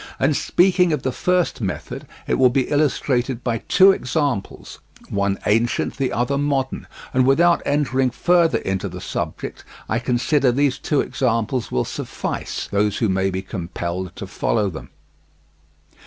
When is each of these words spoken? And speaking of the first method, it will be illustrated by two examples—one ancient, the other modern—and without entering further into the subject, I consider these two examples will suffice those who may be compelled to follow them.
And 0.19 0.35
speaking 0.35 0.91
of 0.93 1.03
the 1.03 1.11
first 1.11 1.61
method, 1.61 2.07
it 2.25 2.39
will 2.39 2.49
be 2.49 2.69
illustrated 2.71 3.43
by 3.43 3.59
two 3.67 3.91
examples—one 3.91 5.37
ancient, 5.45 5.97
the 5.97 6.11
other 6.11 6.39
modern—and 6.39 7.27
without 7.27 7.61
entering 7.67 8.09
further 8.09 8.57
into 8.57 8.89
the 8.89 8.99
subject, 8.99 9.63
I 9.87 9.99
consider 9.99 10.51
these 10.51 10.79
two 10.79 11.01
examples 11.01 11.71
will 11.71 11.85
suffice 11.85 12.67
those 12.71 12.97
who 12.97 13.09
may 13.09 13.29
be 13.29 13.43
compelled 13.43 14.15
to 14.15 14.25
follow 14.25 14.71
them. 14.71 14.89